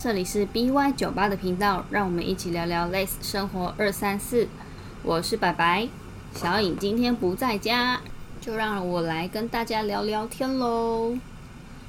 [0.00, 4.46] 这里是 BY 酒吧的频道，让我们一起聊聊 Lace 生活二三四。
[5.02, 5.88] 我是白白，
[6.32, 8.00] 小颖今天不在家，
[8.40, 11.18] 就让我来跟大家聊聊天喽。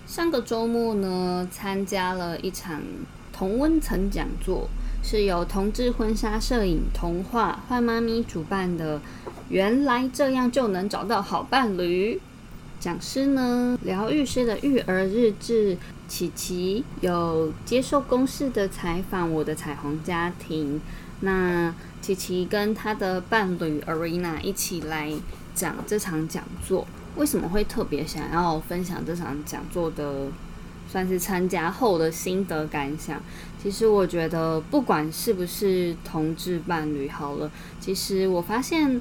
[0.08, 2.82] 上个周末呢，参加了一场
[3.32, 4.68] 同温层讲座，
[5.04, 9.00] 是由同志婚纱摄影童话坏妈咪主办的。
[9.50, 12.20] 原来这样就能找到好伴侣。
[12.80, 15.78] 讲师呢，疗愈师的育儿日志，
[16.10, 20.82] 琪琪有接受公式的采访，我的彩虹家庭。
[21.22, 25.14] 那琪琪跟她的伴侣 Arena 一起来
[25.54, 26.88] 讲这场讲座。
[27.16, 30.28] 为什么会特别想要分享这场讲座的，
[30.92, 33.22] 算是参加后的心得感想？
[33.62, 39.00] 其实我觉得，不管是不是同志伴侣，好了，其实我发现。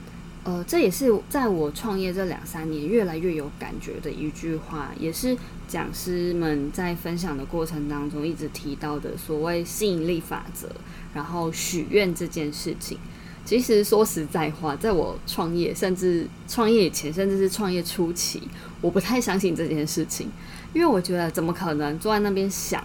[0.48, 5.36] 呃，这也是在我创业这两三年越来越有感觉的一句话，也是
[5.68, 10.66] 讲师们在分享的过程当中一直提到的所谓吸引力法则，
[11.12, 12.96] 然后许愿这件事情。
[13.44, 18.40] 其实说实在话，在我创业，甚至创业以前，甚至是创业初期，
[18.80, 20.30] 我不太相信这件事情，
[20.72, 22.82] 因为我觉得怎么可能坐在那边想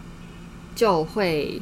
[0.75, 1.61] 就会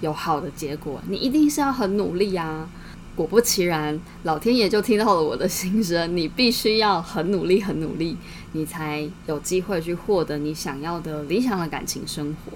[0.00, 1.00] 有好的结果？
[1.08, 2.68] 你一定是要很努力啊。
[3.16, 6.14] 果不其然，老天爷就听到了我的心声。
[6.14, 8.14] 你必须要很努力，很努力，
[8.52, 12.52] 你才有机会去获得你想要的理想的感情生活。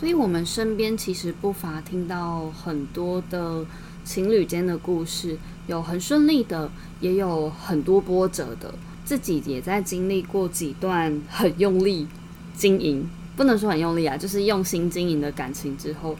[0.00, 3.64] 所以，我们身边其实不乏听到很多的
[4.02, 8.74] 情侣间的故事，有很顺利的，也有很多波折的。
[9.04, 12.08] 自己也在经历过几段很用力
[12.56, 16.16] 经营，不能说很用力啊，就是用心经营的感情之后，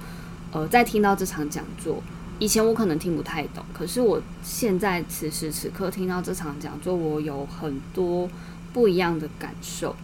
[0.52, 2.02] 呃，在听到这场讲座。
[2.38, 8.28] 以前我可能听不太懂，可是我现在此时此刻听到这场讲座，我有很多
[8.72, 9.96] 不一样的感受。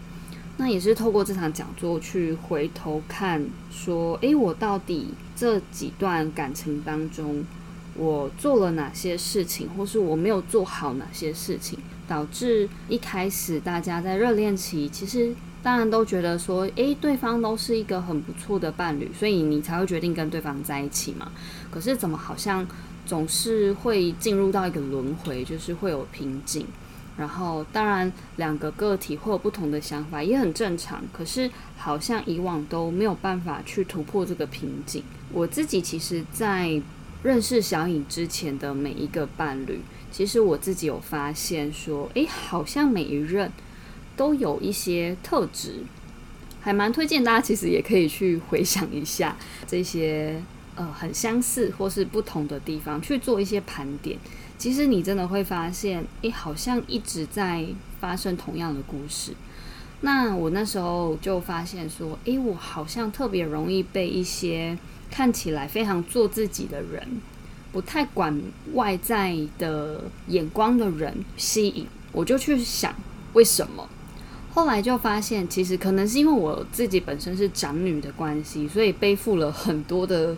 [0.57, 7.45] 那也是透过这场讲座去回头看，说，诶，我到底这几段感情当中，
[7.97, 11.79] 我做了哪些事情，或是我没有做好哪些事情，
[12.09, 15.35] 导致一开始大家在热恋期，其实。
[15.63, 21.31] 当然都觉得说，诶，对方都是一个很不错的伴侣，所以你才会决定跟对方在一起嘛。
[21.71, 22.67] 可是怎么好像
[23.07, 26.67] 总是会进入到一个轮回，就是会有瓶颈。
[27.17, 31.01] 然后当然两个个体会有不同的想法，也很正常。
[31.13, 35.03] 可是好像以往都没有办法去突破这个瓶颈。
[35.31, 36.81] 我自己其实，在
[37.23, 39.81] 认识小颖之前的每一个伴侣，
[40.11, 43.53] 其实我自己有发现说，诶，好像每一任。
[44.17, 45.85] 都有一些特质，
[46.61, 49.37] 还蛮推荐大家，其实也可以去回想一下
[49.67, 50.43] 这些
[50.75, 54.19] 呃很相似或是不同的地方，去做一些盘点。
[54.59, 57.67] 其实你真的会发现，诶，好像一直在
[58.01, 59.33] 发生同样的故事。
[60.03, 64.79] 那我那时候就发现说，诶，我好像特别容易被一些
[65.11, 67.21] 看起来非常做自己的人，
[67.73, 68.41] 不太管
[68.75, 71.87] 外在的眼光的人吸引。
[72.13, 72.95] 我就去想，
[73.33, 73.89] 为什么？
[74.55, 80.37] 后来就发现，其实可能是因为我自己本身是长女的关系，所以背负了很多的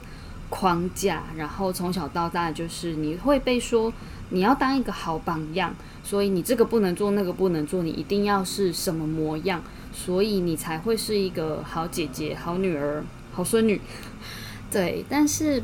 [0.48, 1.24] 框架。
[1.36, 3.92] 然后从小到大，就是你会被说
[4.30, 5.74] 你要当一个好榜样，
[6.04, 9.60] 所以你这个不能做，那个不能做，你一定要是什么模样，
[9.92, 13.80] 所以你才会是一个好姐姐、好女儿、好孙女。
[14.70, 15.60] 对，但是，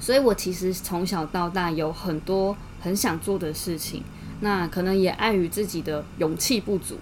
[0.00, 4.02] 所以我其实从小到大有很多很想做的事情，
[4.40, 6.98] 那可能也碍于自己的勇气不足。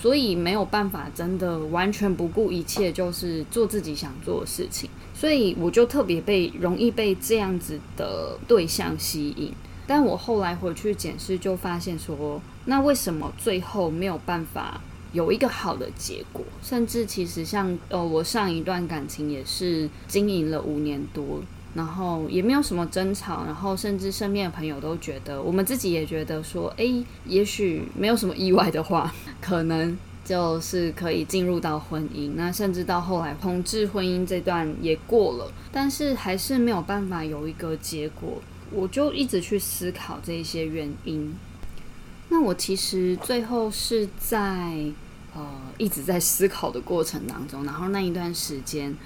[0.00, 4.88] 所以没有办法真的完全不顾一切，就是做自己想做的事情。
[5.14, 9.52] 所以我就特别被容易被这样子的对象吸引。
[9.86, 14.80] 但我后来回去检视，就发现说，那为什么最后没有办法
[15.12, 16.44] 有一个好的结果？
[16.62, 21.40] 甚至其实像呃，我上一段感情也是经营了五年多。
[21.74, 32.32] 然后也没有什么争吵，然后甚至身边的朋友都觉得，我们自己也觉得说，诶，也许没有什么意外的话，可能就是可以进入到婚姻。
[32.34, 38.40] 那甚至到后来同志婚姻这段也过了，但是还是没有办法有一个结果。
[38.70, 41.34] 我就一直去思考这些原因。
[42.30, 44.38] 那我其实最后是在
[45.34, 45.46] 呃
[45.76, 48.96] 一直在思考的过程当中，然后那一段时间。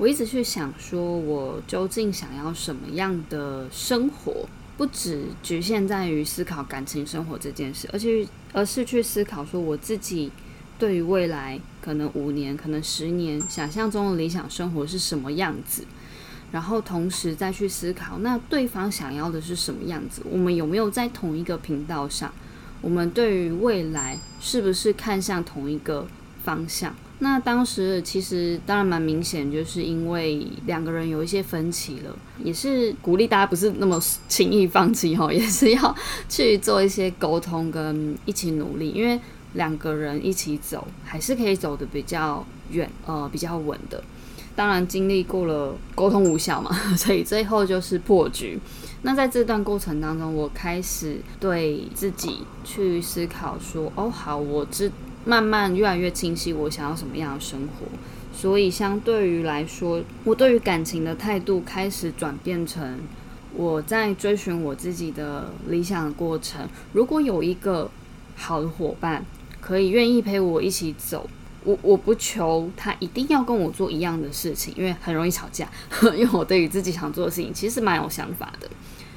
[0.00, 4.48] 我一直去想，说我究竟想要什么样的生活？
[4.78, 10.32] 不只局限在于思考感情生活这件事，而且而是去思考说我自己
[10.78, 15.84] 对于未来可能五年、可能十年想象中的理想生活是什么样子。
[16.50, 20.22] 然后同时再去思考，那对方想要的是什么样子？
[20.24, 22.32] 我们有没有在同一个频道上？
[22.80, 26.08] 我们对于未来是不是看向同一个
[26.42, 26.96] 方向？
[27.22, 35.94] 那当时其实当然蛮明显，就是因为两个人有一些分歧了，也是鼓励大家不是那么轻易放弃哈， 也是要
[36.30, 39.20] 去做一些沟通跟一起努力，因为
[39.52, 44.02] 两个人一起走还是可以走的比较远，呃，比较稳的。
[44.56, 48.58] 当然经历过了沟通无效嘛， 所以最后就是破局。
[49.02, 54.90] 那在这段过程当中，我开始对自己去思考说：哦，好，我知。
[55.24, 57.86] 慢慢越来越清晰，我想要什么样的生活。
[58.32, 62.98] 所以相对于来说，我对于感情的态度开始转变成
[63.54, 66.66] 我在追寻我自己的理想的过程。
[66.92, 67.90] 如果有一个
[68.36, 69.24] 好的伙伴
[69.60, 71.28] 可以愿意陪我一起走，
[71.64, 75.68] 我我不求他一定要跟我做一样的事情，因为很容易吵架。
[76.16, 78.70] 因为我对于自己想做的事情其实蛮有想法的。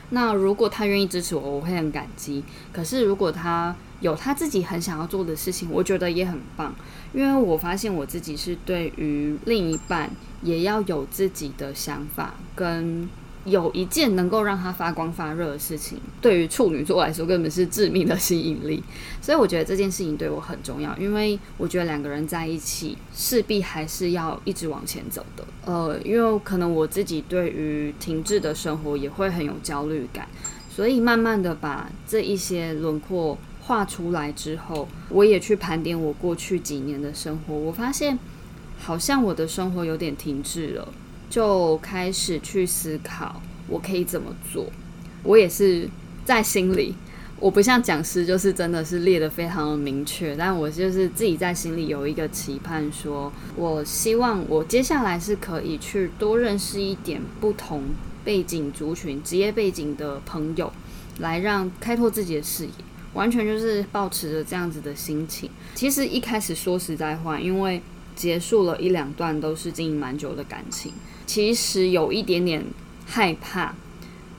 [0.10, 2.44] 那如果他愿意支持我，我会很感激。
[2.72, 6.74] 可是如果他有他自己很想要做的事情，我觉得也很棒。
[7.14, 10.10] 因为我发现我自己是对于另一半
[10.42, 13.10] 也要有自己的想法跟。
[13.46, 18.82] 有一件能够让他发光发热的事情，对于处女座来说根本是致命的吸引力。
[19.22, 25.46] 所以我觉得这件事情对我很重要，因为我觉得两个人在一起势必还是要一直往前走的。
[25.66, 30.28] 呃，因为可能我自己对于停滞的生活也会很有焦虑感，
[30.70, 38.18] 所以慢慢的把这一些轮廓画出来之后，我也去盘点我过去几年的生活，我发现
[38.80, 40.88] 好像我的生活有点停滞了。
[41.34, 44.68] 就开始去思考我可以怎么做。
[45.24, 45.90] 我也是
[46.24, 46.94] 在心里，
[47.40, 50.36] 我不像讲师，就是真的是列的非常的明确。
[50.36, 57.86] 但我就是自己在心里有一个期盼，说我希望我接下来是可以去多认识一点不同
[58.24, 60.72] 背景族群、职业背景的朋友，
[61.18, 62.72] 来让开拓自己的视野。
[63.14, 65.50] 完全就是保持着这样子的心情。
[65.74, 67.82] 其实一开始说实在话，因为
[68.16, 70.94] 结束了一两段都是经营蛮久的感情。
[71.26, 72.64] 其实有一点点
[73.06, 73.74] 害怕，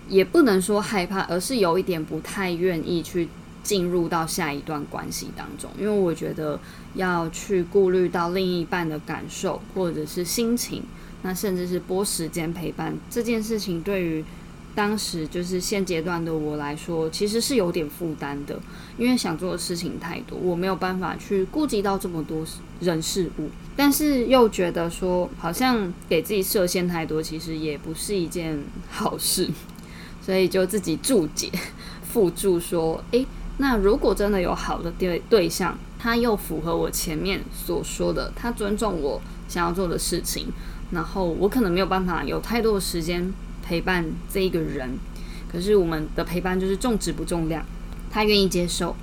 [0.08, 3.28] 也不能说害怕，而是有一点不太愿意去
[3.62, 6.58] 进入到下一段关系当中，因为我觉得
[6.94, 10.82] 要去顾虑到另一半的感受或者是心情，
[11.22, 14.24] 那甚至是拨时间陪伴这件事情，对于。
[14.74, 18.58] 当时就是现阶段的我来说，其实是有点负担的，
[18.98, 22.44] 因为想做的事情太多，我没有办法去顾及到这么多
[22.80, 28.58] 人事物，但是又觉得说好像给自己设限太多，其实也不是一件
[28.90, 29.48] 好事，
[30.20, 31.50] 所以就自己注解
[32.02, 33.24] 附注说：诶，
[33.58, 40.48] 那如果真的有好的对对象，他又符合我前面所说的，他尊重我想要做的事情，
[40.90, 43.32] 然后我可能没有办法有太多的时间。
[43.64, 44.98] 陪伴这一个人，
[45.50, 47.64] 可是我们的陪伴就是重质不重量，
[48.10, 48.94] 他愿意接受。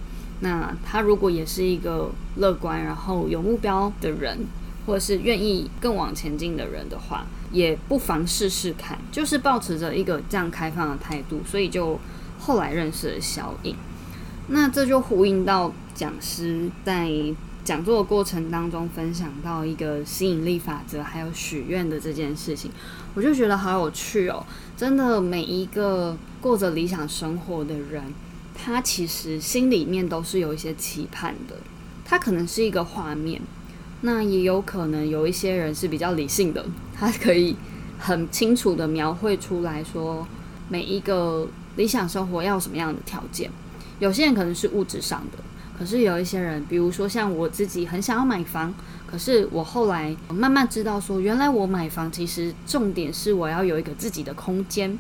[0.41, 4.45] 那他如果也是一个乐观，然后有目标的人，
[4.85, 11.41] 或者是愿意更往前进的人的话，也不妨试试看，就是保持着一个这样开放的态度。
[11.45, 11.99] 所以就
[12.39, 13.75] 后来认识了小颖，
[14.47, 17.09] 那这就呼应到讲师在。
[17.63, 22.71] 讲座的过程当中，分享到一个吸引力法则，还有许愿的这件事情，
[23.13, 24.43] 我就觉得好有趣哦！
[24.75, 28.03] 真的，每一个过着理想生活的人，
[28.55, 31.55] 他其实心里面都是有一些期盼的。
[32.03, 33.39] 他可能是一个画面，
[34.01, 36.65] 那也有可能有一些人是比较理性的，
[36.97, 37.55] 他可以
[37.99, 40.27] 很清楚的描绘出来说，
[40.67, 43.51] 每一个理想生活要什么样的条件。
[43.99, 45.37] 有些人可能是物质上的。
[45.81, 48.71] 可是有一些人，比如说像我自己，很想要买房。
[49.07, 54.95] 可是我后来慢慢知道，说原来我买房其实重点是我要有一个自己的空间。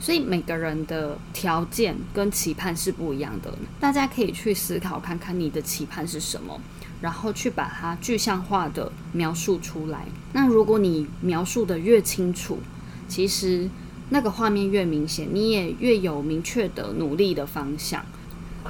[0.00, 3.56] 所以每个人的条件跟期盼是不一样的。
[3.78, 6.60] 大家可以去思考看看你的期盼是什么，
[7.00, 10.06] 然后去把它具象化的描述出来。
[10.32, 12.58] 那如果你描述的越清楚，
[13.06, 13.70] 其实
[14.08, 18.04] 那个画面越明显，你也越有明确的努力的方向。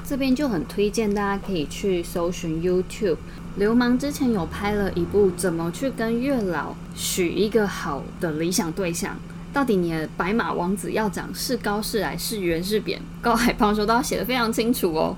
[0.04, 3.16] 这边就很推荐大家可以去搜寻 YouTube，
[3.56, 9.16] 流氓之前有拍了一部怎么去跟月老许一个好的理想对象，
[9.52, 15.16] 到底你的白马王子要长是高是矮是圆是扁，高海胖瘦都要写的非常清楚哦。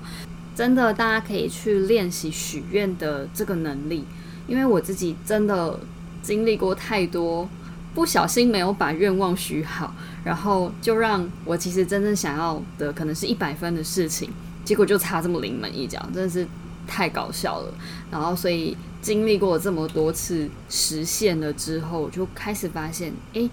[0.55, 4.03] 真的，大家可以去练习许愿的这个能力，
[4.47, 5.79] 因为我自己真的
[6.21, 7.47] 经历过太多，
[7.93, 9.93] 不小心没有把愿望许好，
[10.25, 14.29] 然后就让我其实真正想要的可能是一百分的事情。
[14.69, 16.47] 结果就差这么临门一脚，真的是
[16.85, 17.73] 太搞笑了。
[18.11, 23.49] 然后，所以经历过这么多次实现了之后，就开始发现，哎，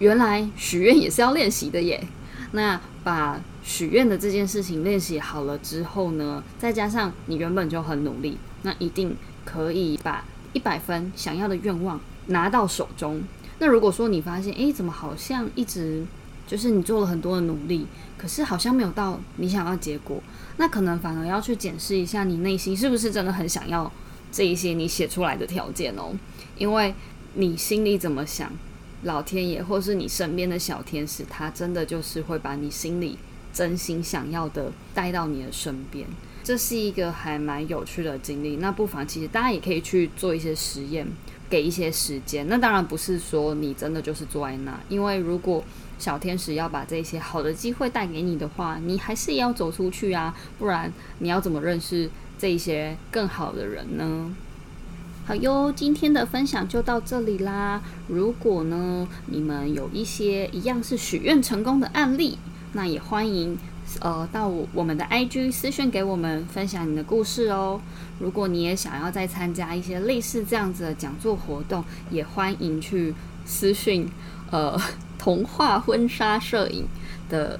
[0.00, 2.04] 原来许愿也是要练习的耶。
[2.50, 13.22] 那把许愿的这件事情练习好了之后呢，再加上你原本就很努力，那一定可以把一百分想要的愿望拿到手中。
[13.60, 16.04] 那如果说你发现，诶，怎么好像一直
[16.46, 17.86] 就是你做了很多的努力，
[18.16, 20.22] 可是好像没有到你想要结果，
[20.58, 23.90] 那可能反而要去检视一下你内心是不是真的很想要
[24.30, 26.14] 这一些你写出来的条件哦，
[26.56, 26.94] 因为
[27.34, 28.50] 你心里怎么想，
[29.02, 33.18] 老天爷或是你身边的小天使，他真的就是会把你心里
[33.52, 36.06] 真心想要的带到你的身边。
[36.44, 41.04] 这是一个还蛮有趣的经历，那不妨其实大家也可以去做一些实验，
[41.48, 42.46] 给一些时间。
[42.48, 45.62] 那当然不是说你真的就是坐在那，因为如果
[45.98, 54.34] 小天使要把这些好的机会带给你的话，你还是要走出去啊，不然你要怎么认识这些更好的人呢？
[55.26, 57.82] 好哟，今天的分享就到这里啦。
[58.08, 62.38] 如果呢你们有一些一样是许愿成功的案例，
[62.74, 63.58] 那也欢迎。
[64.00, 67.80] 呃，到我们的 IG 私讯给我们分享你的故事哦。
[68.18, 73.14] 如果你也想要再参加一些类似这样子的讲座活动，也欢迎去
[73.44, 74.08] 私讯
[74.50, 74.78] 呃
[75.18, 76.86] 童话婚纱摄影
[77.28, 77.58] 的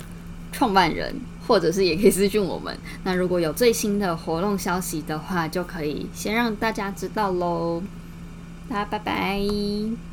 [0.52, 1.14] 创办人，
[1.47, 2.76] 或者是也可以私讯我们。
[3.04, 7.83] 那如果有最新的活动消息的话，就可以先让大家知道喽。
[8.68, 10.06] 大家拜拜。